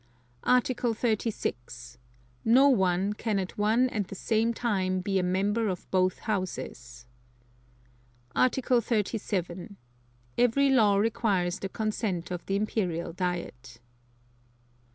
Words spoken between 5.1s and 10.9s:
a Member of both Houses. Article 37. Every